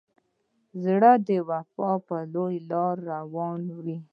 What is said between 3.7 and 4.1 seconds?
وي.